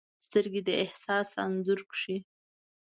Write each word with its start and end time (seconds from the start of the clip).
سترګې 0.25 0.61
د 0.67 0.69
احساس 0.83 1.29
انځور 1.43 1.79
کښي 1.89 2.17